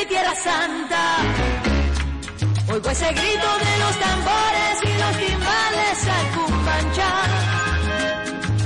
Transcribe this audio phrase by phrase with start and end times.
[0.00, 1.02] mi tierra santa.
[2.72, 7.30] Oigo ese grito de los tambores y los timbales al cumbanchar.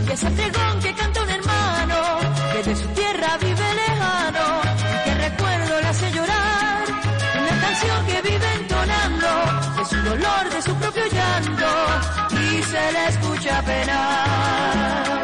[0.07, 1.99] Y ese pregón que canta un hermano
[2.53, 4.47] que de su tierra vive lejano,
[4.93, 6.85] y que recuerdo le hace llorar.
[7.41, 9.29] Una canción que vive entonando
[9.79, 11.71] de su dolor, de su propio llanto
[12.43, 15.23] y se le escucha penar.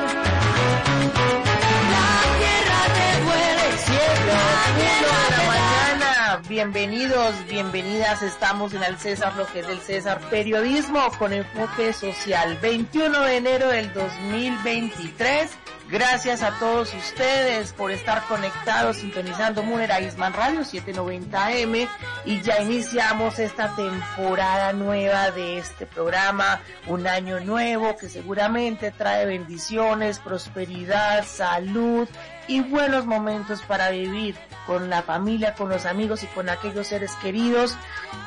[6.63, 8.23] Bienvenidos, bienvenidas.
[8.23, 10.21] Estamos en el César, lo que es del César.
[10.29, 12.59] Periodismo con enfoque social.
[12.61, 15.53] 21 de enero del 2023.
[15.89, 21.89] Gracias a todos ustedes por estar conectados, sintonizando Munera Isman Radio 790M
[22.27, 29.25] y ya iniciamos esta temporada nueva de este programa, un año nuevo que seguramente trae
[29.25, 32.07] bendiciones, prosperidad, salud
[32.47, 37.13] y buenos momentos para vivir con la familia, con los amigos y con aquellos seres
[37.23, 37.77] queridos.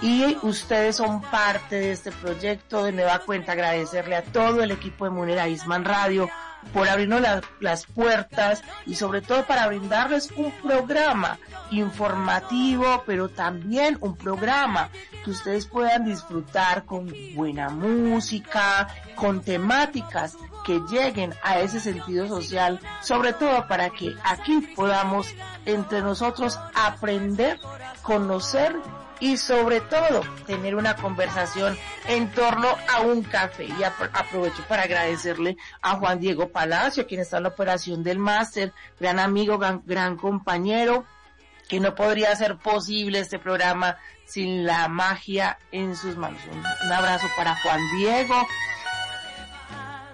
[0.02, 2.84] Y ustedes son parte de este proyecto.
[2.84, 6.30] De nueva cuenta agradecerle a todo el equipo de Munera Isman Radio
[6.72, 7.22] por abrirnos
[7.60, 11.38] las puertas y sobre todo para brindarles un programa
[11.72, 14.90] informativo, pero también un programa
[15.24, 22.80] que ustedes puedan disfrutar con buena música, con temáticas que lleguen a ese sentido social,
[23.02, 25.34] sobre todo para que aquí podamos
[25.66, 27.60] entre nosotros aprender,
[28.02, 28.76] conocer
[29.20, 33.66] y sobre todo tener una conversación en torno a un café.
[33.66, 38.74] Y aprovecho para agradecerle a Juan Diego Palacio, quien está en la operación del máster,
[39.00, 41.06] gran amigo, gran, compañero,
[41.70, 46.42] que no podría ser posible este programa sin la magia en sus manos.
[46.84, 48.36] un abrazo para Juan Diego,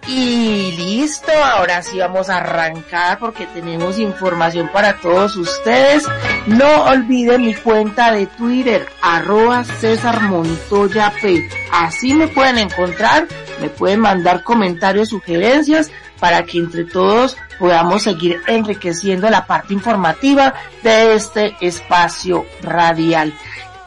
[0.09, 6.03] y listo, ahora sí vamos a arrancar porque tenemos información para todos ustedes.
[6.47, 11.47] No olviden mi cuenta de Twitter, arroba César Montoya P.
[11.71, 13.27] Así me pueden encontrar,
[13.61, 20.55] me pueden mandar comentarios, sugerencias para que entre todos podamos seguir enriqueciendo la parte informativa
[20.81, 23.31] de este espacio radial.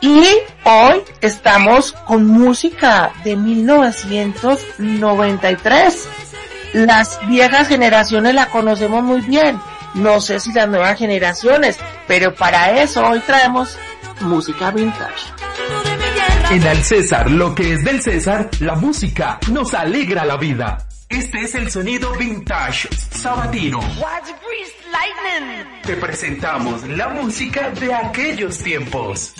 [0.03, 0.27] Y
[0.65, 6.09] hoy estamos con música de 1993.
[6.73, 9.61] Las viejas generaciones la conocemos muy bien.
[9.95, 13.79] No sé si las nuevas generaciones, pero para eso hoy traemos
[14.23, 15.33] música vintage.
[16.51, 20.85] En el César, lo que es del César, la música nos alegra la vida.
[21.09, 23.79] Este es el sonido vintage sabatino.
[25.85, 29.33] Te presentamos la música de aquellos tiempos.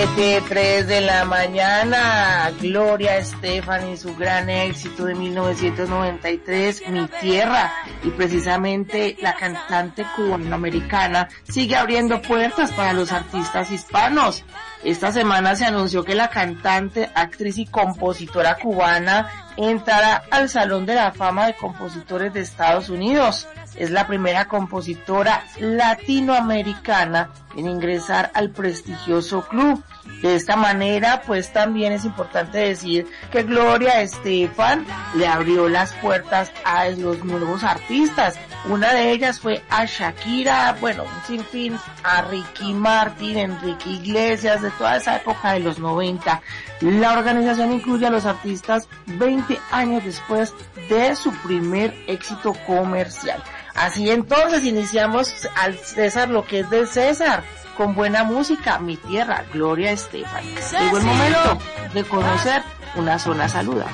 [0.00, 7.70] Siete, tres de la mañana, Gloria Estefan y su gran éxito de 1993, Mi Tierra,
[8.02, 14.42] y precisamente la cantante cubanoamericana sigue abriendo puertas para los artistas hispanos.
[14.84, 20.94] Esta semana se anunció que la cantante, actriz y compositora cubana entrará al Salón de
[20.94, 23.46] la Fama de Compositores de Estados Unidos
[23.76, 29.82] es la primera compositora latinoamericana en ingresar al prestigioso club.
[30.22, 36.52] De esta manera, pues también es importante decir que Gloria Estefan le abrió las puertas
[36.64, 38.38] a los nuevos artistas.
[38.68, 44.70] Una de ellas fue a Shakira, bueno, un sinfín, a Ricky Martin, Enrique Iglesias, de
[44.72, 46.42] toda esa época de los 90.
[46.80, 50.52] La organización incluye a los artistas 20 años después
[50.90, 53.42] de su primer éxito comercial.
[53.74, 57.42] Así entonces iniciamos al César lo que es del César,
[57.80, 60.44] con buena música, mi tierra, Gloria Estefan.
[60.44, 61.58] Llegó el momento
[61.94, 62.62] de conocer
[62.94, 63.90] una zona saludable.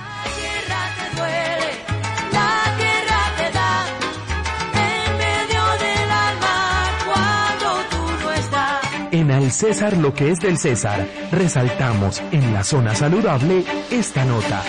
[9.13, 14.65] En Al César lo que es del César, resaltamos en la zona saludable esta nota.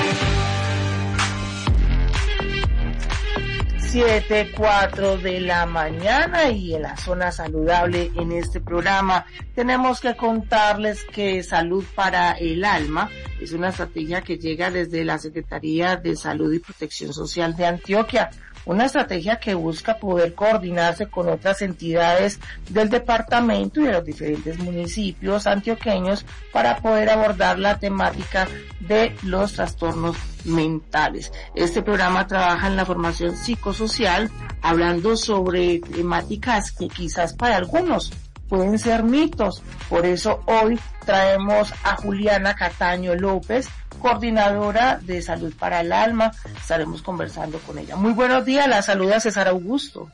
[3.97, 10.15] 7, 4 de la mañana y en la zona saludable en este programa tenemos que
[10.15, 13.09] contarles que Salud para el Alma
[13.41, 18.29] es una estrategia que llega desde la Secretaría de Salud y Protección Social de Antioquia
[18.67, 24.59] una estrategia que busca poder coordinarse con otras entidades del departamento y de los diferentes
[24.59, 28.47] municipios antioqueños para poder abordar la temática
[28.81, 31.31] de los trastornos mentales.
[31.55, 34.29] Este programa trabaja en la formación psicosocial
[34.61, 38.11] hablando sobre temáticas que quizás para algunos
[38.47, 39.63] pueden ser mitos.
[39.89, 46.31] Por eso hoy traemos a Juliana Cataño López, coordinadora de Salud para el Alma.
[46.57, 47.95] Estaremos conversando con ella.
[47.95, 50.09] Muy buenos días, la saluda César Augusto.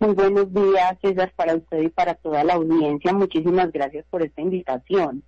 [0.00, 3.12] Muy buenos días, César, para usted y para toda la audiencia.
[3.12, 5.24] Muchísimas gracias por esta invitación.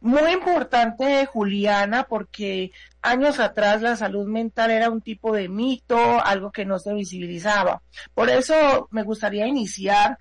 [0.00, 6.50] Muy importante, Juliana, porque años atrás la salud mental era un tipo de mito, algo
[6.50, 7.82] que no se visibilizaba.
[8.12, 10.18] Por eso me gustaría iniciar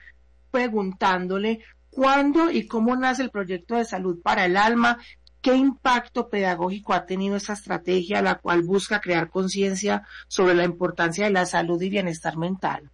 [0.51, 4.97] preguntándole cuándo y cómo nace el proyecto de salud para el alma
[5.41, 11.25] ¿Qué impacto pedagógico ha tenido esta estrategia, la cual busca crear conciencia sobre la importancia
[11.25, 12.91] de la salud y bienestar mental?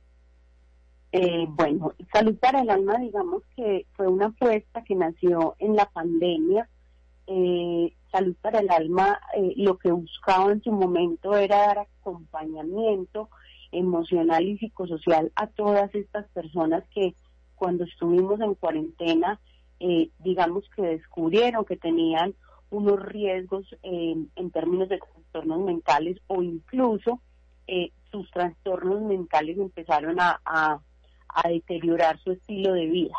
[1.11, 5.87] Eh, bueno, Salud para el Alma, digamos que fue una apuesta que nació en la
[5.89, 6.69] pandemia.
[7.27, 13.29] Eh, salud para el Alma eh, lo que buscaba en su momento era dar acompañamiento
[13.73, 17.13] emocional y psicosocial a todas estas personas que
[17.57, 19.39] cuando estuvimos en cuarentena
[19.79, 22.33] eh, digamos que descubrieron que tenían
[22.71, 27.21] unos riesgos en términos de trastornos mentales o incluso
[27.67, 30.79] eh, sus trastornos mentales empezaron a, a,
[31.47, 33.13] deteriorar su estilo de vida.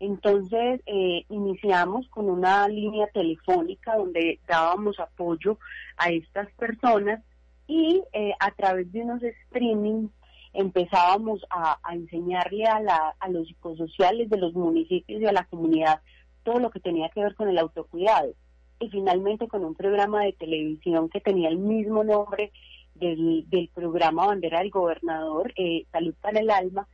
[0.00, 5.58] Entonces eh, iniciamos con una línea telefónica donde dábamos apoyo
[5.96, 7.22] a estas personas
[7.68, 8.02] y
[8.40, 10.08] a través de unos streaming
[10.52, 16.00] empezábamos a, enseñarle a, la, a los psicosociales de los municipios y a la comunidad
[16.42, 18.32] todo lo que tenía que ver con el autocuidado.
[18.80, 22.50] Y finalmente con un programa de televisión que tenía el mismo nombre
[22.94, 26.88] del, del programa Bandera del Gobernador, eh, Salud para el Alma,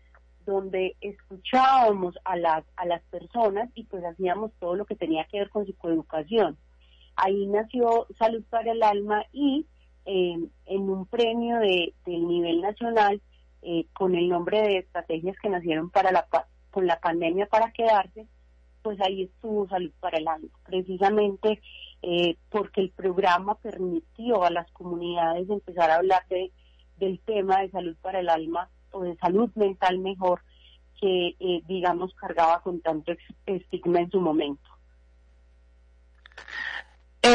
[0.45, 5.39] donde escuchábamos a las, a las personas y pues hacíamos todo lo que tenía que
[5.39, 6.57] ver con psicoeducación.
[7.17, 9.67] Ahí nació Salud para el Alma y
[10.05, 13.21] eh, en un premio de, del nivel nacional
[13.69, 16.29] eh, con el nombre de estrategias que nacieron para la,
[16.71, 18.29] con la pandemia para quedarse,
[18.83, 21.61] pues ahí estuvo Salud para el Alma, precisamente
[22.03, 26.53] eh, porque el programa permitió a las comunidades empezar a hablar de,
[26.99, 30.43] del tema de salud para el alma o de salud mental mejor
[31.01, 33.15] que, eh, digamos, cargaba con tanto
[33.47, 34.76] estigma en su momento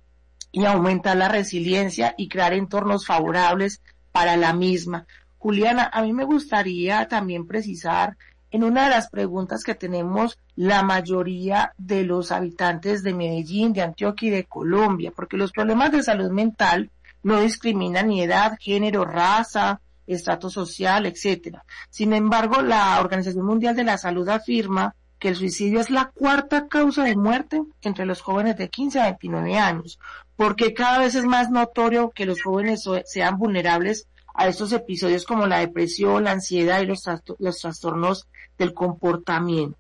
[0.52, 3.82] y aumentar la resiliencia y crear entornos favorables
[4.12, 5.06] para la misma.
[5.38, 8.18] Juliana, a mí me gustaría también precisar
[8.52, 13.82] en una de las preguntas que tenemos la mayoría de los habitantes de Medellín, de
[13.82, 16.90] Antioquia y de Colombia, porque los problemas de salud mental
[17.24, 21.64] no discriminan ni edad, género, raza, estatus social, etcétera.
[21.90, 26.68] Sin embargo, la Organización Mundial de la Salud afirma que el suicidio es la cuarta
[26.68, 30.00] causa de muerte entre los jóvenes de 15 a 29 años,
[30.42, 35.46] porque cada vez es más notorio que los jóvenes sean vulnerables a estos episodios como
[35.46, 37.04] la depresión, la ansiedad y los,
[37.38, 39.78] los trastornos del comportamiento.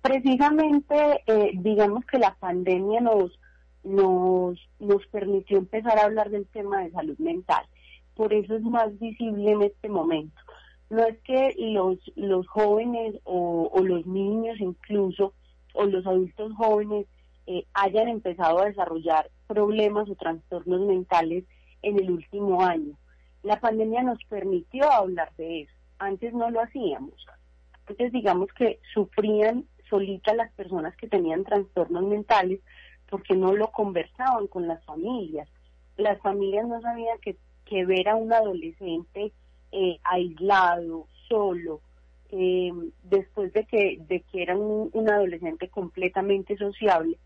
[0.00, 3.36] Precisamente, eh, digamos que la pandemia nos,
[3.82, 7.66] nos, nos permitió empezar a hablar del tema de salud mental.
[8.14, 10.40] Por eso es más visible en este momento
[10.92, 15.32] no es que los, los jóvenes o, los niños incluso
[15.72, 17.06] o los adultos jóvenes
[17.46, 21.44] eh, hayan empezado a desarrollar problemas o trastornos mentales
[21.82, 22.96] en el último año.
[23.42, 25.72] La pandemia nos permitió hablar de eso.
[25.98, 27.26] Antes no lo hacíamos.
[27.88, 32.60] Antes digamos que sufrían solitas las personas que tenían trastornos mentales
[33.10, 35.48] porque no lo conversaban con las familias.
[35.96, 39.32] Las familias no sabían que, que ver a un adolescente
[39.72, 41.80] eh, aislado, solo,
[42.30, 42.72] eh,
[43.02, 47.18] después de que, de que era un, adolescente completamente sociable,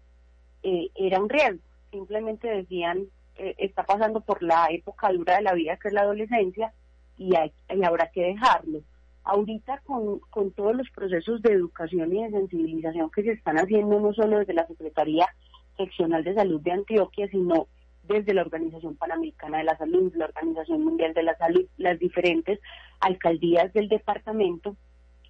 [0.67, 1.63] eh, era un riesgo.
[1.93, 3.07] Simplemente decían,
[3.37, 6.73] eh, está pasando por la época dura de la vida que es la adolescencia
[7.17, 8.81] y, hay, y habrá que dejarlo.
[9.23, 14.01] Ahorita con, con todos los procesos de educación y de sensibilización que se están haciendo,
[14.01, 15.29] no solo desde la Secretaría
[15.77, 17.69] Seccional de Salud de Antioquia, sino
[18.03, 22.59] desde la Organización Panamericana de la Salud, la Organización Mundial de la Salud, las diferentes
[22.99, 24.77] alcaldías del departamento,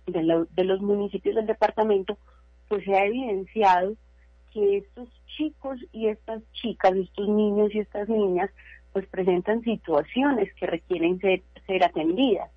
[0.07, 2.17] de, los municipios del departamento,
[2.69, 3.97] pues se ha evidenciado
[4.57, 8.51] que estos chicos y estas chicas, estos niños y estas niñas,
[8.95, 11.43] pues presentan situaciones que requieren ser,
[11.85, 12.51] atendidas.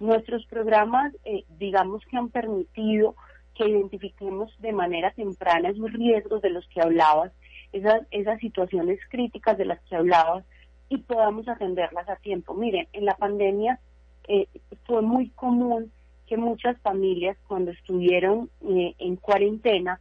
[0.00, 3.14] Nuestros programas, eh, digamos que han permitido
[3.54, 7.30] que identifiquemos de manera temprana esos riesgos de los que hablabas,
[7.72, 10.44] esas, esas situaciones críticas de las que hablabas
[10.88, 12.54] y podamos atenderlas a tiempo.
[12.54, 13.78] Miren, en la pandemia
[14.26, 14.48] eh,
[14.86, 15.92] fue muy común
[16.26, 20.00] que muchas familias cuando estuvieron eh, en cuarentena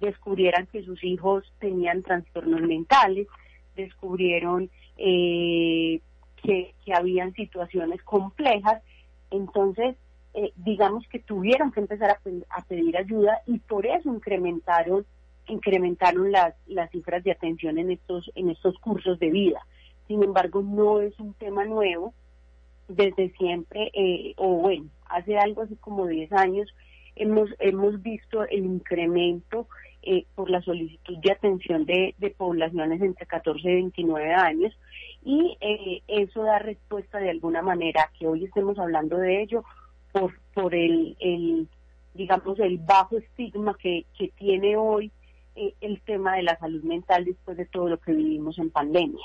[0.00, 3.26] descubrieran que sus hijos tenían trastornos mentales,
[3.74, 6.00] descubrieron eh,
[6.42, 8.82] que, que, habían situaciones complejas,
[9.30, 9.96] entonces
[10.34, 15.06] eh, digamos que tuvieron que empezar a, pedir ayuda y por eso incrementaron
[15.48, 19.64] incrementaron las, las cifras de atención en estos en estos cursos de vida.
[20.08, 22.12] Sin embargo, no es un tema nuevo,
[22.88, 26.68] desde siempre, eh, o bueno, hace algo así como 10 años,
[27.16, 29.66] hemos, hemos visto el incremento
[30.02, 34.78] eh, por la solicitud de atención de, poblaciones entre 14 y 29 años
[35.24, 39.64] y eh, eso da respuesta de alguna manera que hoy estemos hablando de ello
[40.12, 41.66] por, por el, el
[42.14, 45.10] digamos, el bajo estigma que, que tiene hoy
[45.80, 49.24] el tema de la salud mental después de todo lo que vivimos en pandemia.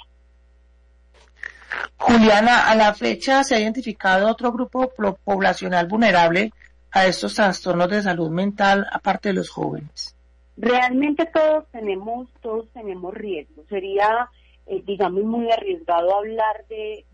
[1.97, 4.91] Juliana, a la fecha se ha identificado otro grupo
[5.23, 6.51] poblacional vulnerable
[6.91, 10.15] a estos trastornos de salud mental aparte de los jóvenes.
[10.57, 13.63] Realmente todos tenemos, todos tenemos riesgo.
[13.69, 14.29] Sería,
[14.67, 17.05] eh, digamos, muy arriesgado hablar de,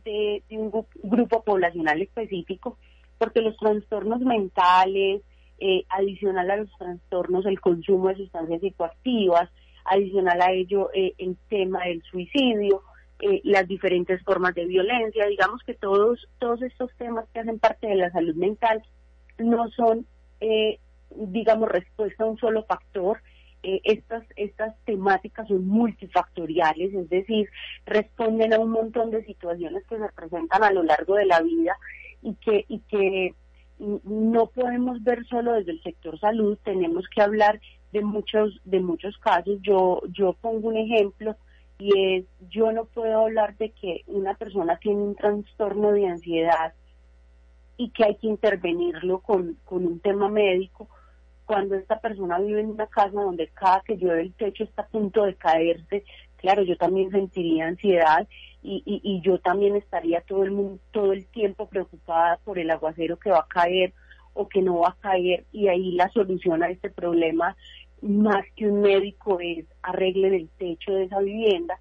[0.49, 0.71] un
[1.03, 2.77] grupo poblacional específico,
[3.17, 5.21] porque los trastornos mentales,
[5.59, 9.49] eh, adicional a los trastornos, el consumo de sustancias psicoactivas,
[9.85, 12.83] adicional a ello eh, el tema del suicidio,
[13.19, 17.87] eh, las diferentes formas de violencia, digamos que todos, todos estos temas que hacen parte
[17.87, 18.83] de la salud mental
[19.37, 20.05] no son,
[20.41, 20.79] eh,
[21.15, 23.21] digamos, respuesta a un solo factor.
[23.63, 27.49] Eh, estas, estas temáticas son multifactoriales, es decir,
[27.85, 31.75] responden a un montón de situaciones que se presentan a lo largo de la vida
[32.21, 33.33] y que, y que
[33.79, 37.59] no podemos ver solo desde el sector salud, tenemos que hablar
[37.93, 39.59] de muchos, de muchos casos.
[39.61, 41.35] Yo, yo pongo un ejemplo
[41.79, 46.73] y es yo no puedo hablar de que una persona tiene un trastorno de ansiedad
[47.77, 50.89] y que hay que intervenirlo con, con un tema médico
[51.45, 54.87] cuando esta persona vive en una casa donde cada que llueve el techo está a
[54.87, 56.03] punto de caerse,
[56.35, 58.27] claro, yo también sentiría ansiedad
[58.61, 62.69] y, y, y yo también estaría todo el mundo, todo el tiempo preocupada por el
[62.69, 63.93] aguacero que va a caer
[64.33, 67.55] o que no va a caer y ahí la solución a este problema
[68.01, 71.79] más que un médico es arreglen el techo de esa vivienda.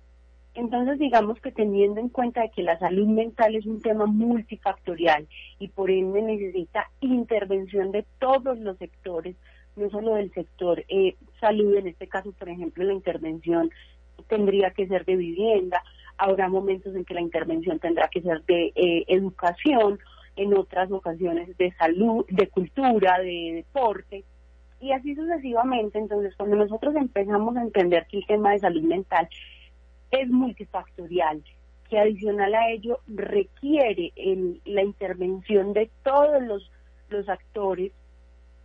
[0.56, 5.28] Entonces, digamos que teniendo en cuenta de que la salud mental es un tema multifactorial
[5.58, 9.36] y por ende necesita intervención de todos los sectores,
[9.76, 13.70] no solo del sector eh, salud, en este caso, por ejemplo, la intervención
[14.28, 15.82] tendría que ser de vivienda,
[16.16, 19.98] habrá momentos en que la intervención tendrá que ser de eh, educación,
[20.36, 24.25] en otras ocasiones de salud, de cultura, de deporte
[24.80, 25.98] y así sucesivamente.
[25.98, 29.28] Entonces, cuando nosotros empezamos a entender que el tema de salud mental
[30.20, 31.42] es multifactorial,
[31.88, 34.12] que adicional a ello requiere
[34.64, 36.70] la intervención de todos los,
[37.28, 37.92] actores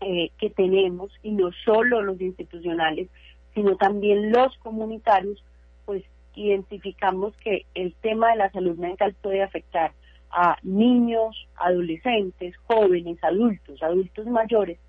[0.02, 3.08] eh, que tenemos, y no solo los institucionales,
[3.54, 5.44] sino también los comunitarios,
[5.86, 6.04] pues
[6.36, 9.92] identificamos que el tema de la salud mental puede afectar
[10.32, 14.80] a niños, adolescentes, jóvenes, adultos, adultos mayores,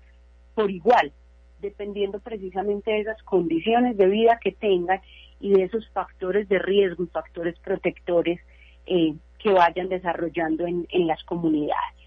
[0.55, 1.11] por igual,
[1.61, 5.01] dependiendo precisamente de esas condiciones de vida que tengan
[5.43, 8.39] y de esos factores de riesgo y factores protectores
[8.85, 11.97] eh, que vayan desarrollando en, las comunidades.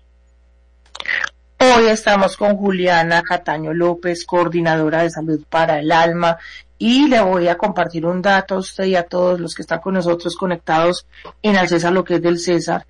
[1.58, 6.38] Hoy estamos con Juliana Cataño López, coordinadora de salud para el alma,
[6.78, 9.80] y le voy a compartir un dato a usted y a todos los que están
[9.80, 11.06] con nosotros conectados
[11.42, 12.86] en el César, lo que es del César.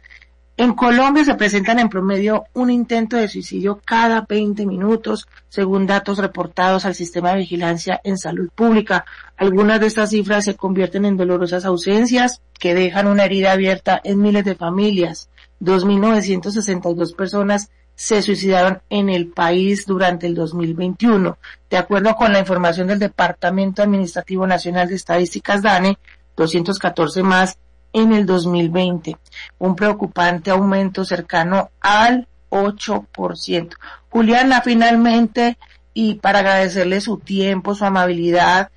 [0.58, 6.16] En Colombia se presentan en promedio un intento de suicidio cada 20 minutos, según datos
[6.16, 9.04] reportados al sistema de vigilancia en salud pública.
[9.36, 14.22] Algunas de estas cifras se convierten en dolorosas ausencias que dejan una herida abierta en
[14.22, 15.28] miles de familias.
[15.60, 21.36] 2.962 personas se suicidaron en el país durante el 2021.
[21.68, 25.98] De acuerdo con la información del Departamento Administrativo Nacional de Estadísticas DANE,
[26.34, 27.58] 214 más
[27.96, 29.16] en el 2020,
[29.58, 33.70] un preocupante aumento cercano al 8%.
[34.10, 35.56] Juliana, finalmente,
[35.94, 38.70] y para agradecerle su tiempo, su amabilidad,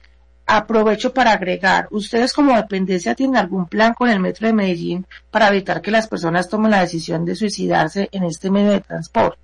[0.47, 5.49] aprovecho para agregar, ¿ustedes como dependencia tienen algún plan con el Metro de Medellín para
[5.49, 9.37] evitar que las personas tomen la decisión de suicidarse en este medio de transporte?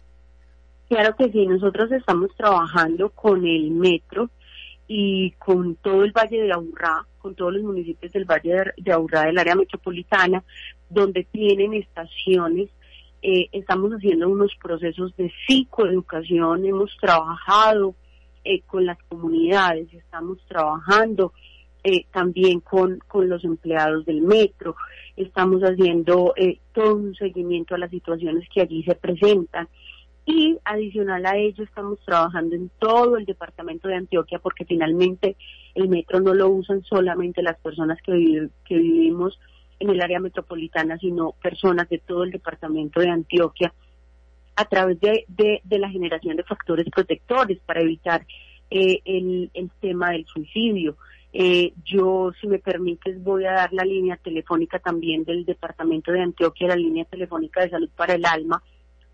[0.87, 4.29] Claro que sí, nosotros estamos trabajando con el Metro
[4.87, 9.23] y con todo el Valle de Aburrá, con todos los municipios del Valle de Aburrá
[9.23, 10.43] del área metropolitana,
[10.89, 12.69] donde tienen estaciones.
[13.21, 17.95] Eh, estamos haciendo unos procesos de psicoeducación, hemos trabajado
[18.43, 21.33] eh, con las comunidades, estamos trabajando
[21.83, 24.75] eh, también con, con los empleados del metro,
[25.15, 26.33] estamos haciendo
[26.73, 29.67] todo un seguimiento a las situaciones que allí se presentan
[30.25, 35.35] y adicional a ello estamos trabajando en todo el departamento de Antioquia porque finalmente
[35.75, 39.39] el metro no lo usan solamente las personas que, vivimos
[39.79, 43.73] en el área metropolitana, sino personas de todo el departamento de Antioquia
[44.55, 48.25] a través de, de, la generación de factores protectores para evitar
[48.71, 50.97] eh, el, el tema del suicidio.
[51.33, 56.21] Eh, yo, si me permites, voy a dar la línea telefónica también del Departamento de
[56.21, 58.63] Antioquia, la línea telefónica de salud para el alma,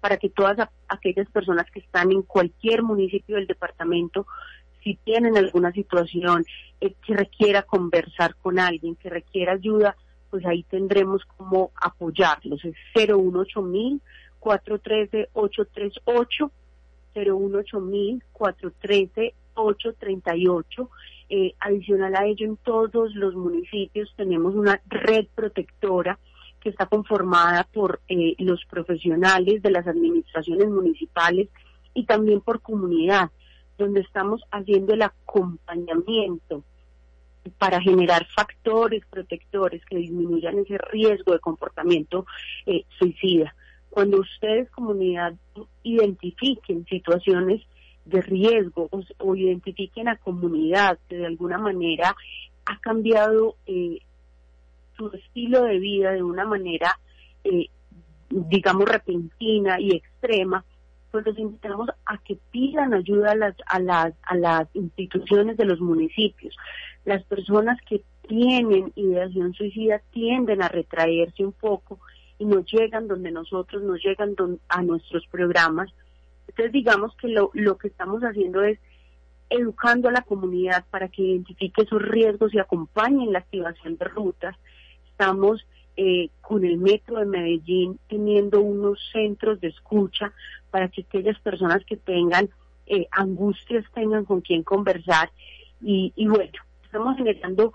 [0.02, 4.26] para que todas aquellas personas que están en cualquier municipio del departamento,
[4.84, 6.44] si tienen alguna situación
[6.82, 9.96] eh, que requiera conversar con alguien, que requiera ayuda,
[10.30, 12.66] pues ahí tendremos como apoyarlos.
[12.66, 13.62] Es 018
[14.40, 16.52] 413 838
[17.14, 17.80] 018
[18.34, 20.90] 413 838
[21.34, 26.20] eh, adicional a ello, en todos los municipios tenemos una red protectora
[26.62, 31.50] que está conformada por eh, los profesionales de las administraciones municipales
[31.94, 33.32] y también por comunidad,
[33.78, 36.64] donde estamos haciendo el acompañamiento
[37.58, 42.26] para generar factores protectores que disminuyan ese riesgo de comportamiento
[42.66, 43.56] eh, suicida.
[43.90, 45.34] Cuando ustedes, comunidad,
[45.84, 47.62] identifiquen situaciones
[48.06, 52.16] de riesgo o, identifiquen a comunidad que de alguna manera
[52.66, 54.00] ha cambiado eh,
[55.10, 57.00] su estilo de vida de una manera,
[57.44, 57.68] eh,
[58.30, 60.64] digamos, repentina y extrema,
[61.12, 65.66] pues los invitamos a que pidan ayuda a las, a las, a las instituciones de
[65.66, 66.56] los municipios.
[67.04, 72.00] Las personas que tienen ideación suicida tienden a retraerse un poco
[72.38, 74.36] y no llegan donde nosotros, no llegan
[74.70, 75.90] a nuestros programas.
[76.48, 78.80] Entonces digamos que lo, lo que estamos haciendo es
[79.50, 84.56] educando a la comunidad para que identifique esos riesgos y acompañen la activación de rutas
[85.12, 85.64] estamos
[85.98, 90.34] eh, con el Metro de Medellín teniendo unos centros de escucha
[90.72, 92.50] para que aquellas personas que tengan
[92.88, 95.30] eh, angustias tengan con quien conversar.
[95.84, 96.52] Y, bueno,
[96.84, 97.74] estamos generando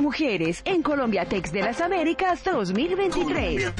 [0.00, 3.72] Para mujeres en Colombia Tex de las Américas 2023.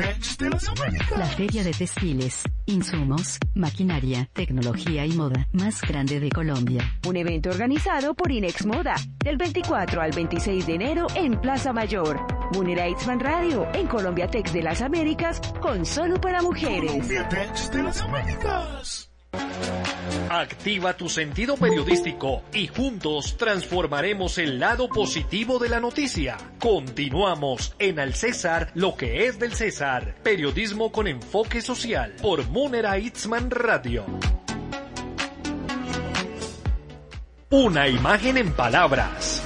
[1.17, 6.83] La feria de textiles, insumos, maquinaria, tecnología y moda más grande de Colombia.
[7.07, 12.21] Un evento organizado por Inex Moda del 24 al 26 de enero en Plaza Mayor.
[12.55, 16.93] Munera Itzman Radio en Colombia Tex de las Américas con Solo para mujeres.
[16.93, 19.11] Colombia Tex de las Américas.
[20.33, 26.39] Activa tu sentido periodístico y juntos transformaremos el lado positivo de la noticia.
[26.61, 30.15] Continuamos en Al César, lo que es del César.
[30.23, 34.07] Periodismo con enfoque social por Munera Itzman Radio.
[37.51, 39.43] Una imagen en palabras.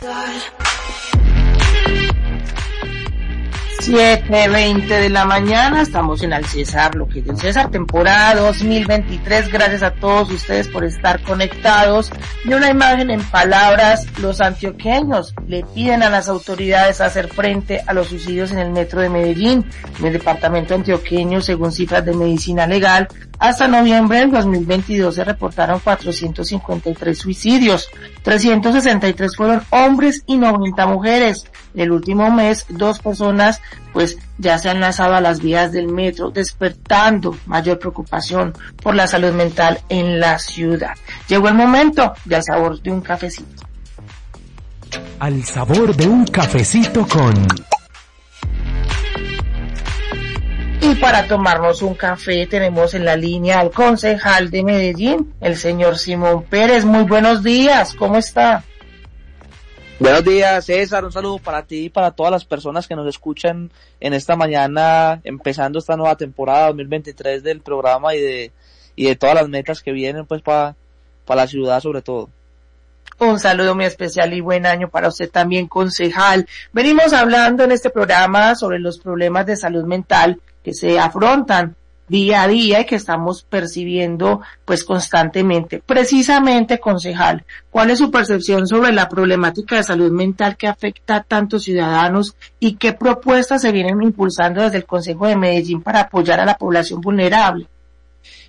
[3.81, 9.51] 7.20 de la mañana, estamos en Al César, lo que es el César, temporada 2023.
[9.53, 12.11] Gracias a todos ustedes por estar conectados.
[12.45, 17.93] Y una imagen en palabras, los antioqueños le piden a las autoridades hacer frente a
[17.93, 19.67] los suicidios en el metro de Medellín.
[19.99, 23.09] En el departamento antioqueño, según cifras de medicina legal,
[23.39, 27.91] hasta noviembre del 2022 se reportaron 453 suicidios.
[28.23, 31.45] 363 fueron hombres y 90 mujeres.
[31.75, 33.61] En el último mes, dos personas
[33.93, 39.07] pues ya se han lanzado a las vías del metro, despertando mayor preocupación por la
[39.07, 40.95] salud mental en la ciudad.
[41.29, 43.63] Llegó el momento del sabor de un cafecito.
[45.21, 47.35] Al sabor de un cafecito con...
[50.81, 55.97] Y para tomarnos un café tenemos en la línea al concejal de Medellín, el señor
[55.97, 56.85] Simón Pérez.
[56.85, 58.65] Muy buenos días, ¿cómo está?
[60.01, 61.05] Buenos días, César.
[61.05, 65.21] Un saludo para ti y para todas las personas que nos escuchan en esta mañana,
[65.23, 68.53] empezando esta nueva temporada 2023 del programa y de,
[68.97, 70.75] y de todas las metas que vienen, pues, para,
[71.25, 72.29] para la ciudad sobre todo.
[73.21, 76.49] Un saludo muy especial y buen año para usted también, concejal.
[76.73, 81.77] Venimos hablando en este programa sobre los problemas de salud mental que se afrontan
[82.09, 85.83] día a día y que estamos percibiendo pues constantemente.
[85.85, 91.23] Precisamente, concejal, ¿cuál es su percepción sobre la problemática de salud mental que afecta a
[91.23, 96.41] tantos ciudadanos y qué propuestas se vienen impulsando desde el Consejo de Medellín para apoyar
[96.41, 97.67] a la población vulnerable?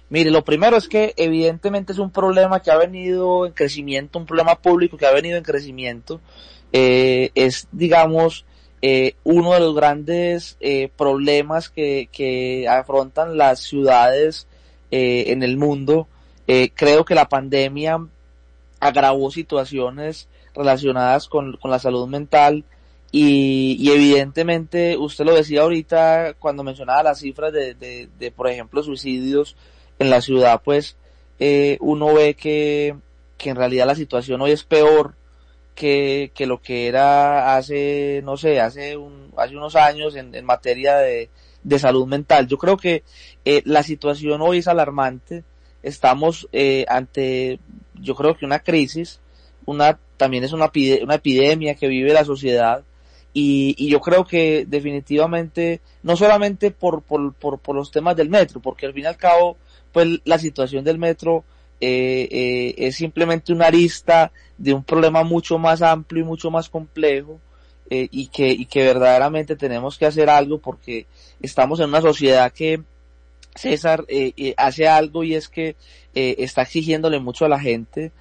[0.09, 4.25] Mire, lo primero es que evidentemente es un problema que ha venido en crecimiento, un
[4.25, 6.21] problema público que ha venido en crecimiento.
[6.71, 8.45] Eh, es, digamos,
[8.87, 14.45] eh, uno de los grandes eh, problemas que, que, afrontan las ciudades
[14.91, 16.07] eh, en el mundo.
[16.45, 17.97] Eh, creo que la pandemia
[18.79, 22.63] agravó situaciones relacionadas con, con la salud mental
[23.11, 28.83] y, evidentemente usted lo decía ahorita cuando mencionaba las cifras de, de, de por ejemplo,
[28.83, 29.55] suicidios
[29.97, 30.95] en la ciudad, pues
[31.39, 32.95] eh, uno ve que,
[33.39, 35.15] que en realidad la situación hoy es peor
[35.75, 40.45] que, que lo que era hace, no sé, hace, un, hace unos años en, en
[40.45, 41.29] materia de,
[41.63, 42.47] de, salud mental.
[42.47, 43.03] Yo creo que
[43.43, 45.43] eh, la situación hoy es alarmante.
[45.83, 47.59] Estamos eh, ante,
[47.93, 49.19] yo creo que una crisis,
[49.65, 50.71] una, también es una,
[51.03, 52.83] una epidemia que vive la sociedad.
[53.33, 58.29] Y, y, yo creo que definitivamente, no solamente por, por, por, por los temas del
[58.29, 59.57] metro, porque al fin y al cabo,
[59.91, 61.43] pues la situación del metro
[61.87, 66.69] eh, eh, es simplemente una arista de un problema mucho más amplio y mucho más
[66.69, 67.39] complejo
[67.87, 71.05] eh, y, que, y que verdaderamente tenemos que hacer algo porque
[71.39, 72.81] estamos en una sociedad que
[73.53, 75.75] César eh, eh, hace algo y es que
[76.13, 78.11] está exigiéndole mucho a la gente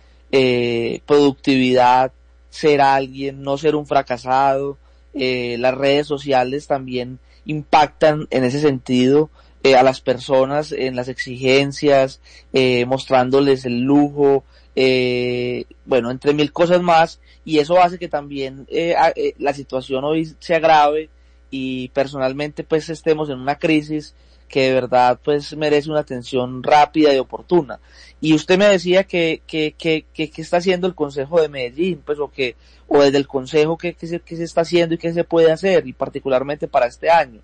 [1.07, 2.13] productividad,
[2.51, 4.79] ser alguien, no ser un fracasado.
[5.15, 9.31] las redes sociales también impactan en ese sentido
[9.65, 12.21] eh, a las personas en las exigencias,
[12.53, 14.45] eh, mostrándoles el lujo,
[14.77, 20.05] eh, bueno, entre mil cosas más, y eso hace que también eh, eh, la situación
[20.05, 21.09] hoy se agrave
[21.51, 24.15] y personalmente pues estemos en una crisis
[24.49, 27.81] que de verdad pues merece una atención rápida y oportuna.
[28.21, 32.03] Y usted me decía que, que, que, que, que está haciendo el Consejo de Medellín,
[32.05, 34.99] pues o que, o desde el Consejo que, que, se, que se está haciendo y
[34.99, 37.41] qué se puede hacer, y particularmente para este año.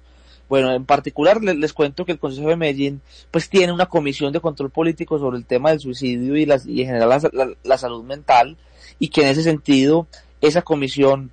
[0.51, 4.41] Bueno, en particular les, cuento que el Consejo de Medellín pues tiene una comisión de
[4.41, 8.03] control político sobre el tema del suicidio y, las, y en general la, la, salud
[8.03, 8.57] mental
[8.99, 10.09] y que en ese sentido
[10.41, 11.31] esa comisión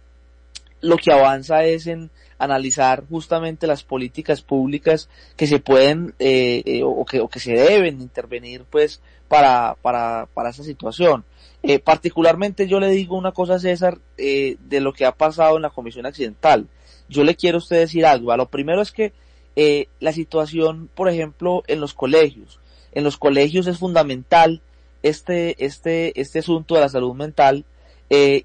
[0.81, 6.81] lo que avanza es en analizar justamente las políticas públicas que se pueden eh, eh,
[6.83, 11.25] o, que, o que se deben intervenir pues para, para, para esa situación.
[11.63, 15.63] Eh, particularmente yo le digo una cosa a César de lo que ha pasado en
[15.63, 16.67] la Comisión Accidental.
[17.09, 18.35] Yo le quiero a usted decir algo.
[18.35, 19.13] Lo primero es que
[19.99, 22.59] la situación, por ejemplo, en los colegios.
[22.91, 24.61] En los colegios es fundamental
[25.03, 27.65] este, este, este asunto de la salud mental
[28.09, 28.43] y,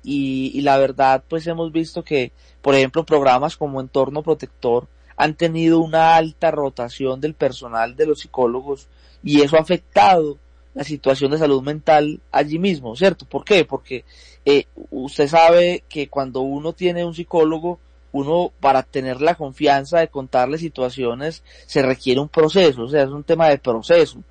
[0.55, 5.81] y la verdad pues hemos visto que por ejemplo, programas como Entorno Protector han tenido
[5.81, 8.89] una alta rotación del personal de los psicólogos
[9.23, 10.39] y eso ha afectado
[10.75, 13.27] la situación de salud mental allí mismo, ¿cierto?
[13.27, 13.65] ¿Por qué?
[13.65, 14.05] Porque
[14.47, 17.79] eh, usted sabe que cuando uno tiene un psicólogo,
[18.13, 23.11] uno para tener la confianza de contarle situaciones se requiere un proceso, o sea, es
[23.11, 24.23] un tema de proceso.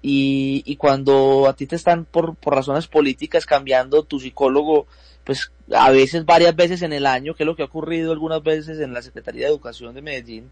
[0.00, 4.86] Y, y cuando a ti te están por, por razones políticas cambiando tu psicólogo
[5.28, 8.42] pues a veces, varias veces en el año, que es lo que ha ocurrido algunas
[8.42, 10.50] veces en la Secretaría de Educación de Medellín,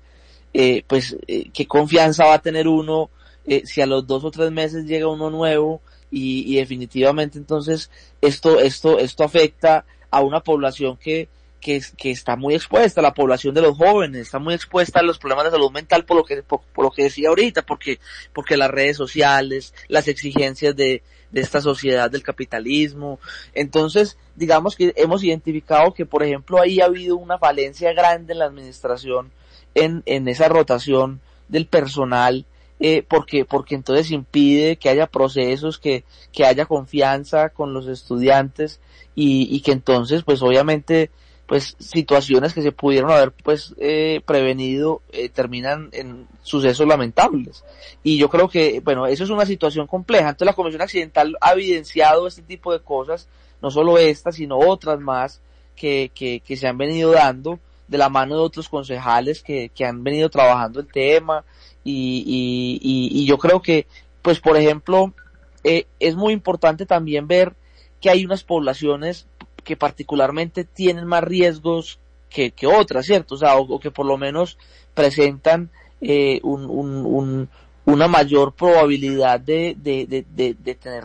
[0.53, 3.09] eh, pues eh, qué confianza va a tener uno
[3.47, 7.91] eh, si a los dos o tres meses llega uno nuevo y, y, definitivamente entonces
[8.21, 11.31] esto, esto, esto afecta a una población que,
[11.67, 15.19] que, que, está muy expuesta, la población de los jóvenes está muy expuesta a los
[15.19, 17.99] problemas de salud mental por lo que, por, por lo que decía ahorita, porque,
[18.33, 21.03] porque las redes sociales, las exigencias de,
[21.33, 23.19] de esta sociedad del capitalismo.
[23.53, 28.39] Entonces, digamos que hemos identificado que, por ejemplo, ahí ha habido una falencia grande en
[28.39, 29.33] la administración
[29.75, 32.47] en, en esa rotación del personal,
[32.79, 38.79] eh, porque, porque entonces impide que haya procesos, que, que haya confianza con los estudiantes
[39.17, 41.11] y, y que entonces, pues obviamente,
[41.47, 47.65] pues situaciones que se pudieron haber pues eh, prevenido eh, terminan en sucesos lamentables.
[48.03, 50.31] Y yo creo que bueno eso es una situación compleja.
[50.31, 53.29] Entonces la comisión accidental ha evidenciado este tipo de cosas
[53.63, 55.41] no solo esta sino otras más
[55.77, 59.85] que, que, que se han venido dando de la mano de otros concejales que, que
[59.85, 61.45] han venido trabajando el tema.
[61.85, 63.87] Y, y, y, y yo creo que
[64.23, 65.15] pues por ejemplo
[65.63, 67.55] eh, es muy importante también ver
[68.01, 69.29] que hay unas poblaciones
[69.67, 71.99] que particularmente tienen más riesgos
[72.31, 73.35] que, que otras, ¿cierto?
[73.35, 74.57] O sea, o, que por lo menos
[74.95, 77.49] presentan eh, un, un, un,
[77.85, 81.05] una mayor probabilidad de, de, de, tener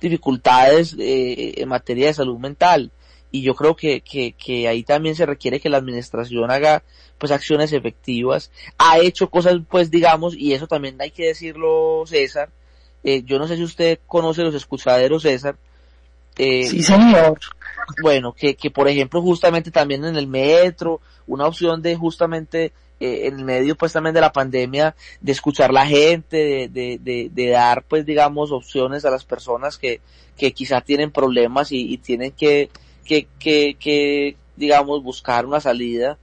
[0.00, 2.90] dificultades eh, en materia de salud mental.
[3.30, 6.84] Y yo creo que, que, que ahí también se requiere que la administración haga
[7.18, 8.50] pues acciones efectivas.
[8.78, 12.48] Ha hecho cosas pues digamos, y eso también hay que decirlo César,
[13.02, 15.56] eh, yo no sé si usted conoce los escuchaderos César,
[16.36, 17.38] eh, sí, señor.
[18.02, 23.26] Bueno, que, que por ejemplo justamente también en el metro, una opción de justamente eh,
[23.26, 27.30] en el medio pues también de la pandemia, de escuchar la gente, de, de, de,
[27.30, 30.00] de dar pues digamos opciones a las personas que,
[30.36, 32.70] que quizás tienen problemas y, y tienen que,
[33.04, 36.18] que, que, que digamos buscar una salida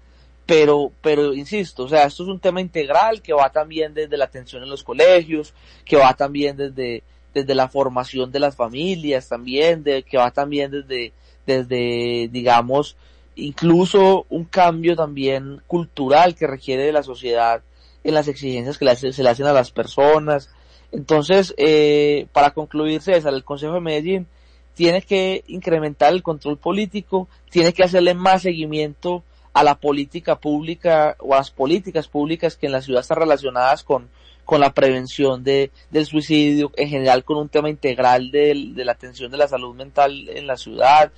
[0.51, 4.25] pero, pero insisto, o sea, esto es un tema integral que va también desde la
[4.25, 5.53] atención en los colegios,
[5.85, 10.71] que va también desde, desde la formación de las familias también, de, que va también
[10.71, 11.13] desde,
[11.45, 12.95] desde, digamos,
[13.35, 17.61] incluso un cambio también cultural que requiere de la sociedad
[18.03, 20.49] en las exigencias que se le hacen a las personas.
[20.91, 24.27] Entonces, eh, para concluir, César, el Consejo de Medellín
[24.73, 31.15] tiene que incrementar el control político, tiene que hacerle más seguimiento a la política pública
[31.19, 34.09] o a las políticas públicas que en la ciudad están relacionadas con,
[34.51, 38.91] con la prevención de, del suicidio, en general con un tema integral de, de la
[38.91, 41.09] atención de la salud mental en la ciudad.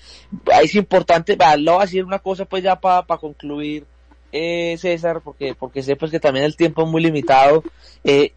[0.61, 3.85] Es importante, le voy a decir una cosa pues ya para concluir,
[4.31, 7.63] eh, César, porque, porque sé pues que también el tiempo es muy limitado.
[8.03, 8.33] Eh,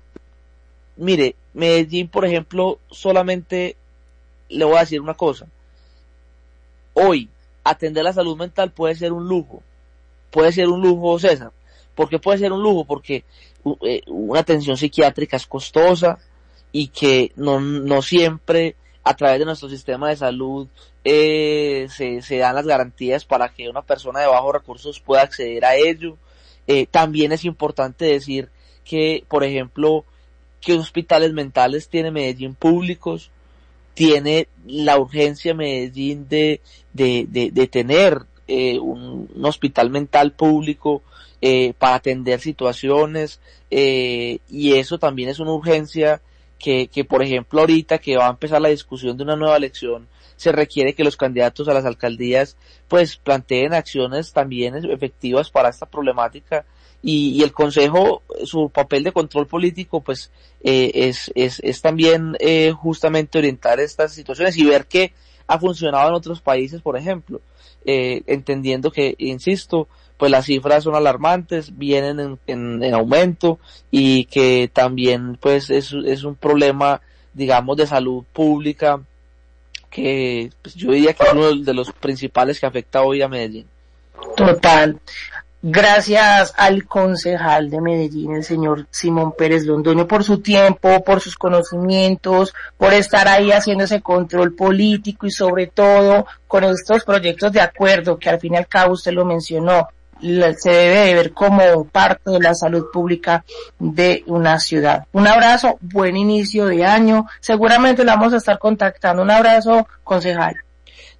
[0.96, 3.76] mire, Medellín, por ejemplo, solamente
[4.48, 5.46] le voy a decir una cosa.
[6.94, 7.28] Hoy,
[7.64, 9.62] atender la salud mental puede ser un lujo.
[10.30, 11.52] Puede ser un lujo, César.
[11.94, 12.86] ¿Por qué puede ser un lujo?
[12.86, 13.24] Porque
[14.06, 16.18] una atención psiquiátrica es costosa
[16.72, 20.68] y que no, no siempre a través de nuestro sistema de salud
[21.04, 25.64] eh, se, se, dan las garantías para que una persona de bajos recursos pueda acceder
[25.64, 26.16] a ello.
[26.66, 28.50] Eh, también es importante decir
[28.84, 30.04] que, por ejemplo,
[30.60, 33.30] que hospitales mentales tiene Medellín públicos,
[33.94, 36.60] tiene la urgencia Medellín de,
[36.92, 41.02] de, de, de tener eh, un, hospital mental público
[41.40, 46.20] eh, para atender situaciones eh, y eso también es una urgencia
[46.58, 50.08] que, que, por ejemplo, ahorita que va a empezar la discusión de una nueva elección,
[50.36, 52.56] se requiere que los candidatos a las alcaldías
[52.88, 56.64] pues planteen acciones también efectivas para esta problemática.
[57.02, 60.30] Y, y el Consejo, su papel de control político pues
[60.62, 65.12] eh, es, es, es también eh, justamente orientar estas situaciones y ver qué
[65.46, 67.40] ha funcionado en otros países, por ejemplo,
[67.86, 73.58] eh, entendiendo que, insisto, pues las cifras son alarmantes, vienen en, aumento
[73.90, 77.00] y que también pues es, es un problema
[77.36, 79.00] digamos de salud pública
[79.90, 83.66] que pues, yo diría que es uno de los principales que afecta hoy a Medellín.
[84.36, 84.98] Total.
[85.68, 91.34] Gracias al concejal de Medellín, el señor Simón Pérez Londoño, por su tiempo, por sus
[91.34, 97.62] conocimientos, por estar ahí haciendo ese control político y sobre todo con estos proyectos de
[97.62, 99.88] acuerdo que al fin y al cabo usted lo mencionó,
[100.20, 103.44] se debe de ver como parte de la salud pública
[103.80, 105.06] de una ciudad.
[105.10, 107.26] Un abrazo, buen inicio de año.
[107.40, 109.20] Seguramente la vamos a estar contactando.
[109.20, 110.54] Un abrazo, concejal.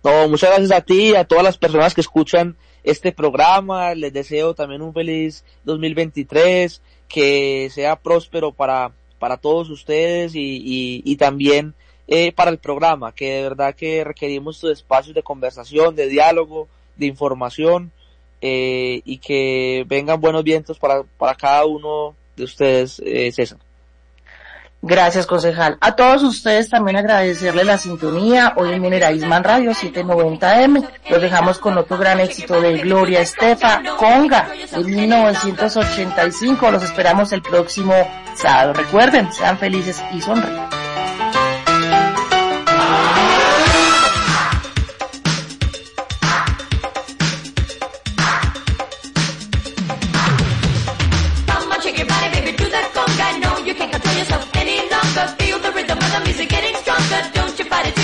[0.04, 2.56] No, muchas gracias a ti y a todas las personas que escuchan
[2.86, 3.94] este programa.
[3.94, 11.16] Les deseo también un feliz 2023, que sea próspero para, para todos ustedes y, y,
[11.16, 11.74] también
[12.08, 16.68] eh, para el programa, que de verdad que requerimos estos espacios de conversación, de diálogo,
[16.96, 17.92] de información
[18.40, 23.58] eh, y que vengan buenos vientos para, para cada uno de ustedes, eh, César.
[24.88, 25.78] Gracias, concejal.
[25.80, 30.88] A todos ustedes también agradecerle la sintonía hoy en Mineraisman Radio 790M.
[31.10, 36.70] Los dejamos con otro gran éxito de Gloria Estefa, Conga, en 1985.
[36.70, 37.94] Los esperamos el próximo
[38.36, 38.74] sábado.
[38.74, 40.85] Recuerden, sean felices y sonríen.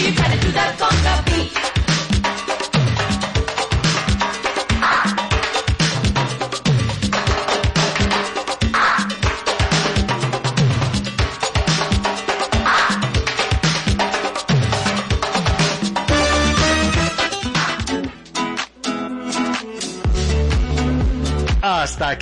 [0.00, 1.71] you gotta do that conga beat?